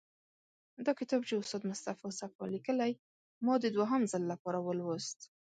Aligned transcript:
دا 0.85 0.91
کتاب 0.99 1.21
چې 1.27 1.33
استاد 1.37 1.61
مصطفی 1.71 2.09
صفا 2.19 2.43
لیکلی، 2.55 2.93
ما 3.45 3.53
د 3.63 3.65
دوهم 3.75 4.01
ځل 4.11 4.23
لپاره 4.31 4.59
ولوست. 4.61 5.19